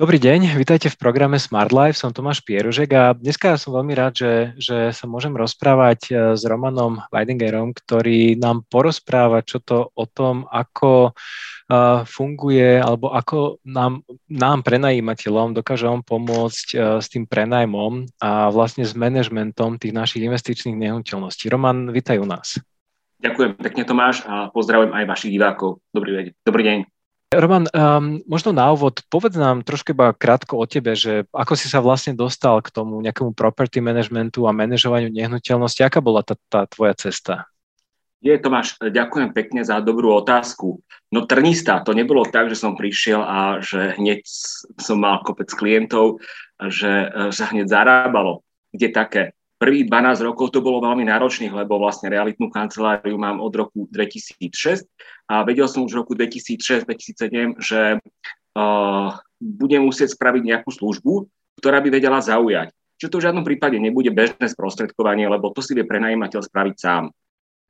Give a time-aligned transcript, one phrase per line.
[0.00, 4.16] Dobrý deň, vítajte v programe Smart Life, som Tomáš Pieružek a dneska som veľmi rád,
[4.16, 10.04] že, že sa môžem rozprávať e, s Romanom Weidengerom, ktorý nám porozpráva čo to o
[10.08, 17.28] tom, ako uh, funguje alebo ako nám, nám prenajímateľom dokáže on pomôcť uh, s tým
[17.28, 21.52] prenajmom a vlastne s manažmentom tých našich investičných nehnuteľností.
[21.52, 22.56] Roman, vítaj u nás.
[23.20, 25.84] Ďakujem pekne Tomáš a pozdravujem aj vašich divákov.
[25.92, 26.99] Dobrý, dobrý deň.
[27.30, 31.70] Roman, um, možno na úvod, povedz nám trošku iba krátko o tebe, že ako si
[31.70, 36.66] sa vlastne dostal k tomu nejakému property managementu a manažovaniu nehnuteľnosti, aká bola tá, tá
[36.66, 37.46] tvoja cesta?
[38.18, 40.82] Je, Tomáš, ďakujem pekne za dobrú otázku.
[41.14, 44.26] No trnistá, to nebolo tak, že som prišiel a že hneď
[44.82, 46.18] som mal kopec klientov,
[46.66, 48.42] že sa hneď zarábalo.
[48.74, 49.22] Kde také?
[49.60, 54.88] Prvých 12 rokov to bolo veľmi náročných, lebo vlastne realitnú kanceláriu mám od roku 2006
[55.30, 61.30] a vedel som už v roku 2006-2007, že uh, budem musieť spraviť nejakú službu,
[61.62, 62.74] ktorá by vedela zaujať.
[62.98, 67.14] Čo to v žiadnom prípade nebude bežné sprostredkovanie, lebo to si vie prenajímateľ spraviť sám.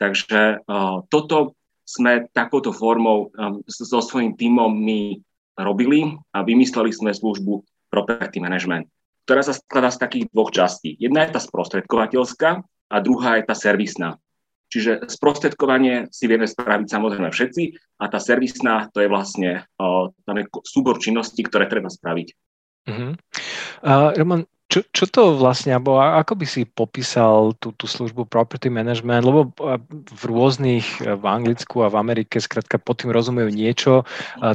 [0.00, 5.20] Takže uh, toto sme takouto formou um, so svojím tímom my
[5.60, 7.60] robili a vymysleli sme službu
[7.92, 8.88] Property Management
[9.30, 10.98] ktorá sa skladá z takých dvoch častí.
[10.98, 14.18] Jedna je tá sprostredkovateľská a druhá je tá servisná.
[14.70, 17.62] Čiže sprostredkovanie si vieme spraviť samozrejme všetci
[17.98, 20.06] a tá servisná to je vlastne uh,
[20.62, 22.28] súbor činností, ktoré treba spraviť.
[22.86, 23.12] Uh-huh.
[23.82, 28.70] Uh, Roman, čo, čo to vlastne, alebo ako by si popísal tú, tú službu property
[28.70, 29.50] management, lebo
[29.90, 34.06] v rôznych, v Anglicku a v Amerike skrátka pod tým rozumejú niečo,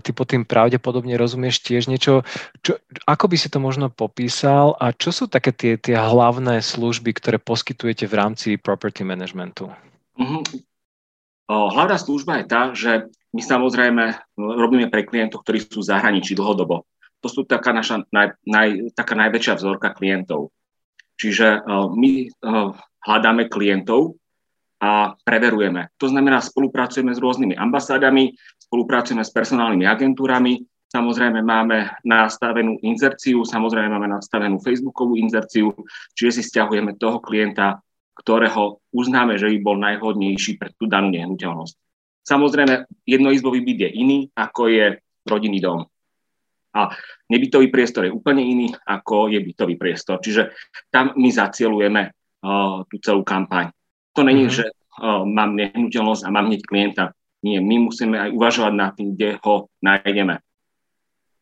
[0.07, 2.23] ty pod tým pravdepodobne rozumieš tiež niečo.
[2.63, 7.11] Čo, ako by si to možno popísal a čo sú také tie, tie hlavné služby,
[7.11, 9.67] ktoré poskytujete v rámci property managementu?
[11.45, 12.91] O, hlavná služba je tá, že
[13.35, 14.03] my samozrejme
[14.39, 16.87] robíme pre klientov, ktorí sú v zahraničí dlhodobo
[17.25, 20.53] to sú taká naša naj, naj, taká najväčšia vzorka klientov.
[21.17, 22.69] Čiže uh, my uh,
[23.01, 24.21] hľadáme klientov
[24.77, 25.89] a preverujeme.
[25.97, 28.37] To znamená, spolupracujeme s rôznymi ambasádami,
[28.69, 30.61] spolupracujeme s personálnymi agentúrami,
[30.93, 35.73] samozrejme máme nastavenú inzerciu, samozrejme máme nastavenú Facebookovú inzerciu,
[36.13, 37.81] čiže si stiahujeme toho klienta,
[38.15, 41.75] ktorého uznáme, že by bol najhodnejší pre tú danú nehnuteľnosť.
[42.25, 44.85] Samozrejme, jednoizbový byt je iný, ako je
[45.27, 45.85] rodinný dom.
[46.75, 46.91] A
[47.31, 50.19] nebytový priestor je úplne iný, ako je bytový priestor.
[50.19, 50.51] Čiže
[50.91, 53.71] tam my zacielujeme uh, tú celú kampaň.
[54.17, 54.57] To není, mm-hmm.
[54.57, 57.03] že uh, mám nehnuteľnosť a mám hneď klienta.
[57.45, 60.41] Nie, my musíme aj uvažovať nad tým, kde ho nájdeme.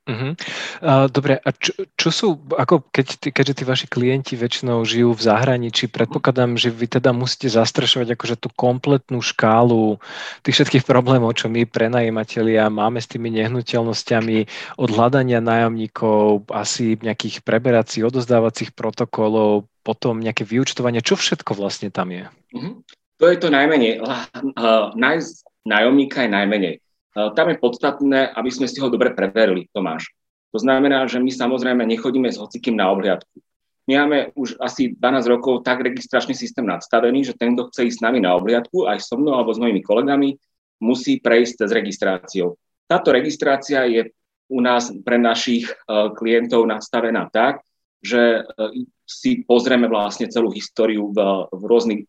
[0.03, 0.35] Uh-huh.
[0.83, 2.27] Uh, dobre, a čo, čo sú,
[2.59, 7.47] ako keď, keďže tí vaši klienti väčšinou žijú v zahraničí, predpokladám, že vy teda musíte
[7.47, 10.03] zastrešovať akože tú kompletnú škálu
[10.43, 14.37] tých všetkých problémov, čo my prenajímatelia máme s tými nehnuteľnosťami,
[14.75, 22.11] od hľadania nájomníkov, asi nejakých preberacích, odozdávacích protokolov, potom nejaké vyučtovanie, čo všetko vlastne tam
[22.11, 22.27] je?
[22.51, 22.83] Uh-huh.
[23.23, 24.03] To je to najmenej.
[24.03, 26.75] Uh, nájsť nájomníka je najmenej.
[27.13, 30.09] Eh, tam je podstatné, aby sme si ho dobre preverili, Tomáš.
[30.49, 33.37] To znamená, že my samozrejme nechodíme s hocikým na obhliadku.
[33.85, 37.97] My máme už asi 12 rokov tak registračný systém nadstavený, že ten, kto chce ísť
[37.99, 40.39] s nami na obhliadku, aj so mnou alebo s mojimi kolegami,
[40.79, 42.55] musí prejsť cez registráciou.
[42.87, 44.07] Táto registrácia je
[44.47, 47.59] u nás pre našich uh, klientov nastavená tak,
[47.99, 48.71] že uh,
[49.03, 51.19] si pozrieme vlastne celú históriu v,
[51.51, 52.01] v rôznych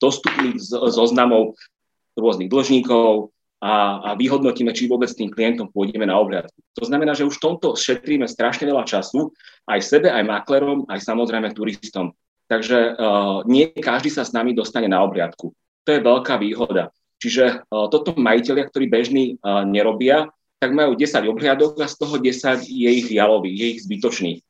[0.00, 1.60] dostupných zoznamov
[2.16, 6.54] rôznych dlžníkov, a, a vyhodnotíme, či vôbec tým klientom pôjdeme na obhľadku.
[6.78, 9.34] To znamená, že už v tomto šetríme strašne veľa času,
[9.66, 12.14] aj sebe, aj maklerom, aj samozrejme turistom.
[12.46, 15.52] Takže uh, nie každý sa s nami dostane na obhľadku.
[15.84, 16.94] To je veľká výhoda.
[17.18, 20.30] Čiže uh, toto majiteľia, ktorí bežní uh, nerobia,
[20.62, 24.40] tak majú 10 obhliadok a z toho 10 je ich jalových, je ich zbytočných.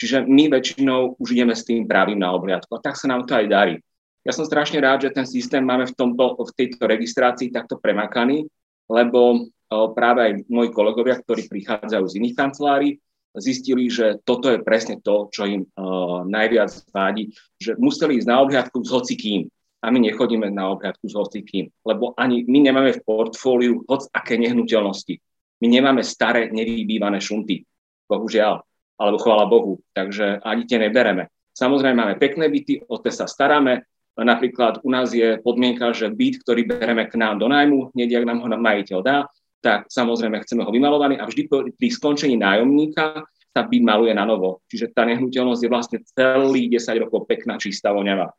[0.00, 3.36] Čiže my väčšinou už ideme s tým právým na obhliadku a tak sa nám to
[3.36, 3.74] aj darí.
[4.20, 8.44] Ja som strašne rád, že ten systém máme v, tomto, v tejto registrácii takto premakaný,
[8.90, 9.48] lebo
[9.96, 12.92] práve aj moji kolegovia, ktorí prichádzajú z iných kancelárií,
[13.38, 17.30] zistili, že toto je presne to, čo im uh, najviac vádi,
[17.62, 19.46] že museli ísť na obhľadku s hocikým.
[19.80, 24.36] A my nechodíme na obhľadku s hocikým, lebo ani my nemáme v portfóliu hoc aké
[24.36, 25.16] nehnuteľnosti.
[25.64, 27.64] My nemáme staré, nevybývané šunty,
[28.04, 28.60] bohužiaľ,
[29.00, 31.32] alebo chvála Bohu, takže ani tie nebereme.
[31.56, 36.42] Samozrejme máme pekné byty, o tie sa staráme, Napríklad u nás je podmienka, že byt,
[36.42, 39.18] ktorý bereme k nám do nájmu, hneď ak nám ho majiteľ dá,
[39.60, 41.46] tak samozrejme chceme ho vymalovaný a vždy
[41.76, 44.64] pri skončení nájomníka sa byt maluje na novo.
[44.70, 48.32] Čiže tá nehnuteľnosť je vlastne celých 10 rokov pekná, čistá, voňavá.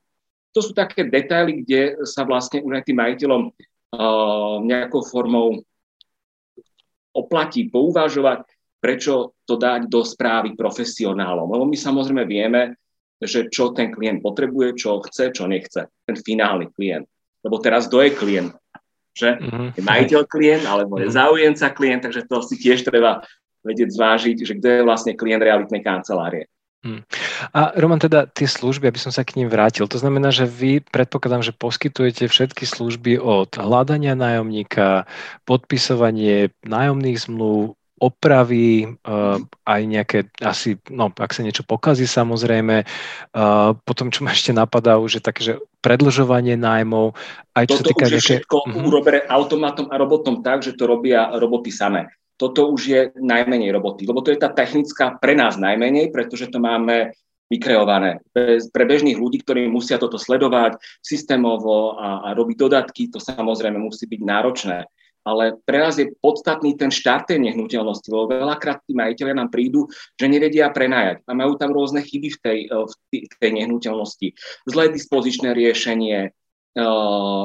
[0.52, 5.64] To sú také detaily, kde sa vlastne už aj tým majiteľom uh, nejakou formou
[7.12, 8.48] oplatí pouvažovať,
[8.80, 11.48] prečo to dať do správy profesionálom?
[11.48, 12.76] Lebo my samozrejme vieme,
[13.22, 15.86] že čo ten klient potrebuje, čo chce, čo nechce.
[16.10, 17.06] Ten finálny klient.
[17.46, 18.54] Lebo teraz kto je klient?
[19.14, 19.30] Že?
[19.38, 19.68] Mm-hmm.
[19.78, 21.16] Je majiteľ klient, alebo je mhm.
[21.16, 23.22] záujemca klient, takže to si tiež treba
[23.62, 26.50] vedieť zvážiť, že kto je vlastne klient realitnej kancelárie.
[26.82, 27.06] Hmm.
[27.54, 30.82] A Roman, teda tie služby, aby som sa k ním vrátil, to znamená, že vy
[30.82, 35.06] predpokladám, že poskytujete všetky služby od hľadania nájomníka,
[35.46, 43.78] podpisovanie nájomných zmluv, opravy, uh, aj nejaké asi, no ak sa niečo pokazí samozrejme, uh,
[43.86, 45.54] potom čo ma ešte napadá už je také, že
[45.86, 47.14] predlžovanie nájmov,
[47.54, 48.26] aj čo Toto sa týka už je nejaké...
[48.26, 48.86] všetko uh-huh.
[48.90, 52.10] urobené automatom a robotom tak, že to robia roboty samé
[52.42, 56.58] toto už je najmenej roboty, lebo to je tá technická pre nás najmenej, pretože to
[56.58, 57.14] máme
[57.52, 58.24] vykreované.
[58.72, 64.08] Pre bežných ľudí, ktorí musia toto sledovať systémovo a, a robiť dodatky, to samozrejme musí
[64.08, 64.88] byť náročné.
[65.22, 69.86] Ale pre nás je podstatný ten štart tej nehnuteľnosti, lebo veľakrát tí majiteľia nám prídu,
[70.18, 72.60] že nevedia prenajať a majú tam rôzne chyby v tej,
[73.14, 74.28] v tej nehnuteľnosti.
[74.66, 76.34] Zlé dispozičné riešenie,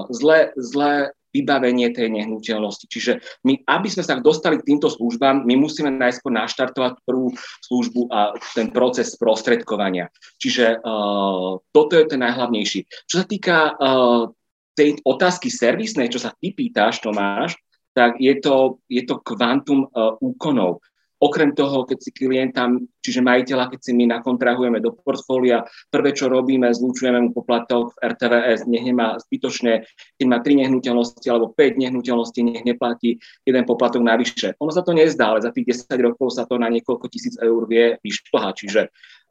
[0.09, 2.89] zlé, zlé vybavenie tej nehnuteľnosti.
[2.89, 7.37] Čiže my, aby sme sa dostali k týmto službám, my musíme najskôr naštartovať prvú
[7.69, 10.09] službu a ten proces sprostredkovania.
[10.41, 12.89] Čiže uh, toto je ten najhlavnejší.
[13.05, 14.33] Čo sa týka uh,
[14.73, 17.57] tej otázky servisnej, čo sa ty pýtaš, Tomáš,
[17.97, 20.85] tak je to, je to kvantum uh, úkonov.
[21.17, 26.29] Okrem toho, keď si klientam, čiže majiteľa, keď si my nakontrahujeme do portfólia, prvé, čo
[26.29, 29.89] robíme, zlúčujeme mu poplatok v RTVS, nech nemá zbytočne,
[30.21, 33.17] keď má tri nehnuteľnosti alebo 5 nehnuteľností, nech neplatí
[33.49, 34.61] jeden poplatok navyše.
[34.61, 37.65] Ono sa to nezdá, ale za tých 10 rokov sa to na niekoľko tisíc eur
[37.65, 38.53] vie vyšplhať.
[38.61, 38.83] Čiže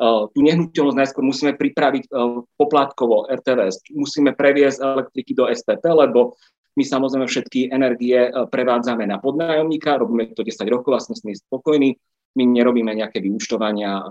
[0.01, 6.33] uh, tú nehnuteľnosť najskôr musíme pripraviť uh, poplatkovo RTVS, musíme previesť elektriky do SPP, lebo
[6.75, 11.24] my samozrejme všetky energie e, prevádzame na podnájomníka, robíme to 10 rokov a sme s
[11.24, 11.89] nimi spokojní.
[12.36, 14.04] My nerobíme nejaké vyúčtovania e,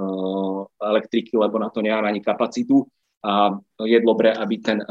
[0.80, 2.88] elektriky, lebo na to nemáme ani kapacitu
[3.24, 4.86] a je dobré, aby ten e,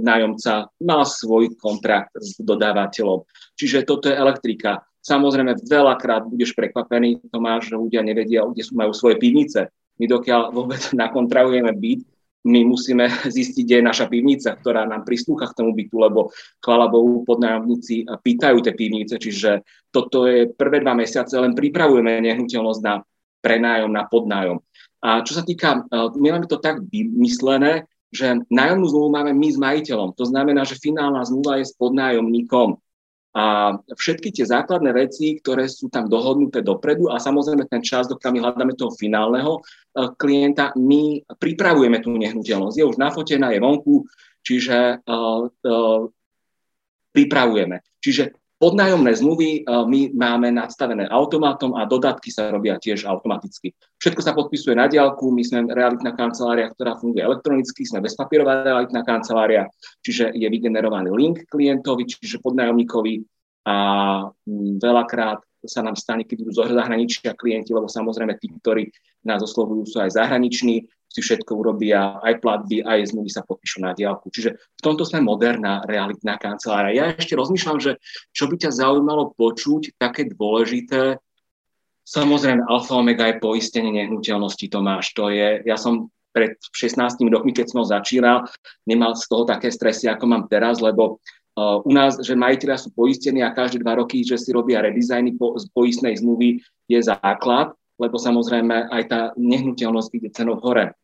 [0.00, 3.24] nájomca mal svoj kontrakt s dodávateľom.
[3.56, 4.84] Čiže toto je elektrika.
[5.04, 9.72] Samozrejme, veľakrát budeš prekvapený, Tomáš, že ľudia nevedia, kde sú majú svoje pivnice.
[10.00, 12.08] My dokiaľ vôbec nakontrahujeme byt,
[12.48, 13.04] my musíme
[13.36, 16.32] zistiť, kde je naša pivnica, ktorá nám prislúcha k tomu bytu, lebo
[16.64, 19.62] chvála Bohu, podnájomníci pýtajú tie pivnice, čiže
[19.92, 23.04] toto je prvé dva mesiace, len pripravujeme nehnuteľnosť na
[23.44, 24.58] prenájom, na podnájom.
[24.98, 29.48] A čo sa týka, e, my máme to tak vymyslené, že nájomnú zmluvu máme my
[29.52, 30.16] s majiteľom.
[30.16, 32.80] To znamená, že finálna zmluva je s podnájomníkom.
[33.38, 38.30] A všetky tie základné veci, ktoré sú tam dohodnuté dopredu a samozrejme ten čas, dokiaľ
[38.34, 42.76] my hľadáme toho finálneho eh, klienta, my pripravujeme tú nehnuteľnosť.
[42.82, 44.02] Je už nafotená, je vonku,
[44.42, 46.02] čiže uh, uh,
[47.12, 47.82] pripravujeme.
[47.98, 53.72] Čiže podnájomné zmluvy uh, my máme nastavené automatom a dodatky sa robia tiež automaticky.
[54.02, 59.06] Všetko sa podpisuje na diálku, my sme realitná kancelária, ktorá funguje elektronicky, sme bezpapierová realitná
[59.06, 59.70] kancelária,
[60.02, 63.22] čiže je vygenerovaný link klientovi, čiže podnájomníkovi
[63.66, 63.76] a
[64.26, 68.90] mm, veľakrát sa nám stane, keď budú zo zahraničia klienti, lebo samozrejme tí, ktorí
[69.26, 73.96] nás oslovujú, sú aj zahraniční, si všetko urobia, aj platby, aj zmluvy sa podpíšu na
[73.96, 74.28] diálku.
[74.28, 76.92] Čiže v tomto sme moderná realitná kancelária.
[76.92, 77.96] Ja ešte rozmýšľam, že
[78.32, 81.18] čo by ťa zaujímalo počuť, také dôležité,
[82.08, 85.12] Samozrejme, alfa omega je poistenie nehnuteľnosti, Tomáš.
[85.12, 88.48] To je, ja som pred 16 rokmi, keď som začínal,
[88.88, 92.96] nemal z toho také stresy, ako mám teraz, lebo uh, u nás, že majiteľia sú
[92.96, 97.76] poistení a každé dva roky, že si robia redizajny po, z poistnej zmluvy, je základ,
[98.00, 100.96] lebo samozrejme aj tá nehnuteľnosť ide cenou hore.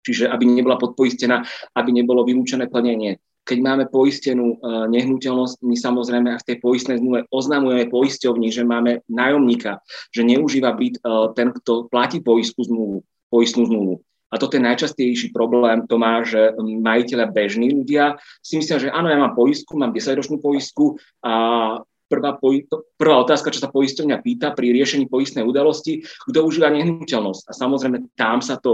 [0.00, 1.44] Čiže aby nebola podpoistená,
[1.76, 6.96] aby nebolo vylúčené plnenie keď máme poistenú uh, nehnuteľnosť, my samozrejme aj v tej poistnej
[7.02, 9.82] zmluve oznamujeme poisťovni, že máme nájomníka,
[10.14, 13.94] že neužíva byt uh, ten, kto platí poistnú zmluvu, poistnú zmluvu.
[14.30, 19.10] A toto je najčastejší problém, to má, že majiteľa bežní ľudia si myslia, že áno,
[19.10, 21.34] ja mám poistku, mám 10-ročnú poistku a
[22.06, 22.38] prvá,
[22.94, 27.42] prvá otázka, čo sa poisťovňa pýta pri riešení poistnej udalosti, kto užíva nehnuteľnosť.
[27.50, 28.70] A samozrejme tam sa to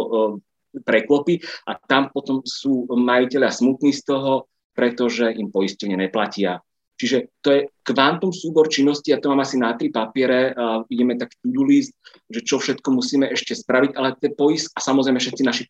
[0.82, 6.60] preklopí a tam potom sú majiteľia smutní z toho, pretože im poistenie neplatia.
[6.96, 11.20] Čiže to je kvantum súbor činnosti, ja to mám asi na tri papiere, uh, ideme
[11.20, 11.92] taký to-do list,
[12.32, 15.68] že čo všetko musíme ešte spraviť, ale tie poist, a samozrejme všetci naši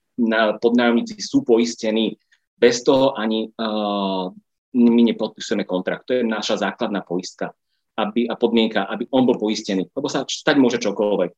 [0.63, 2.15] podnájomníci sú poistení,
[2.55, 4.31] bez toho ani uh,
[4.79, 6.07] my nepodpisujeme kontrakt.
[6.07, 7.51] To je naša základná poistka
[7.97, 11.31] aby, a podmienka, aby on bol poistený, lebo sa stať môže čokoľvek.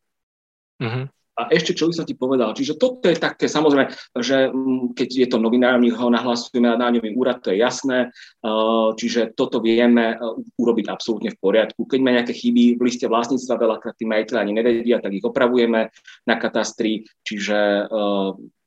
[0.82, 1.04] Uh-huh.
[1.38, 5.08] A ešte, čo by som ti povedal, čiže toto je také, samozrejme, že mm, keď
[5.22, 8.10] je to nový nájomník, ho nahlasujeme na nájomný úrad, to je jasné,
[8.98, 10.18] čiže toto vieme
[10.58, 11.86] urobiť absolútne v poriadku.
[11.86, 15.94] Keď má nejaké chyby v liste vlastníctva, veľakrát tí majiteľi ani nevedia, tak ich opravujeme
[16.26, 17.86] na katastri, čiže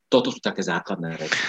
[0.08, 1.40] toto sú také základné veci.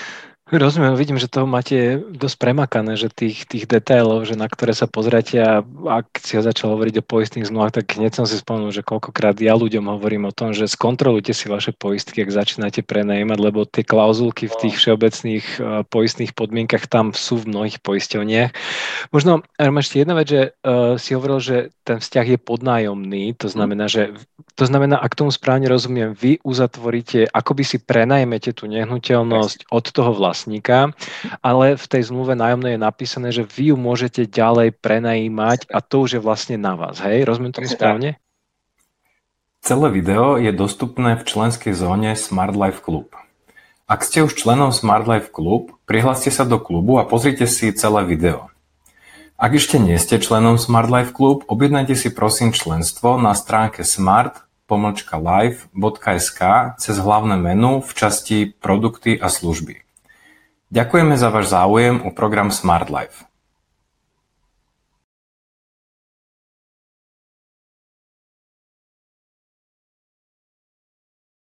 [0.52, 4.84] Rozumiem, vidím, že toho máte dosť premakané, že tých, tých detailov, že na ktoré sa
[4.84, 8.68] pozriete a ak si ho začal hovoriť o poistných zmluvách, tak hneď som si spomenul,
[8.68, 13.38] že koľkokrát ja ľuďom hovorím o tom, že skontrolujte si vaše poistky, ak začínate prenajímať,
[13.40, 18.52] lebo tie klauzulky v tých všeobecných uh, poistných podmienkach tam sú v mnohých poisťovniach.
[19.08, 21.56] Možno, ešte jedna vec, že uh, si hovoril, že
[21.88, 24.12] ten vzťah je podnájomný, to znamená, že
[24.52, 30.12] to znamená, ak tomu správne rozumiem, vy uzatvoríte, akoby si prenajmete tú nehnuteľnosť od toho
[30.42, 30.90] vlastníka,
[31.38, 36.02] ale v tej zmluve nájomnej je napísané, že vy ju môžete ďalej prenajímať a to
[36.02, 37.22] už je vlastne na vás, hej?
[37.22, 38.18] Rozumiem tomu správne?
[39.62, 43.14] Celé video je dostupné v členskej zóne Smart Life Club.
[43.86, 48.02] Ak ste už členom Smart Life Club, prihláste sa do klubu a pozrite si celé
[48.02, 48.50] video.
[49.38, 56.40] Ak ešte nie ste členom Smart Life Club, objednajte si prosím členstvo na stránke smart-life.sk
[56.82, 59.81] cez hlavné menu v časti Produkty a služby.
[60.72, 63.31] Ďakujeme za váš záujem o program Smart Life.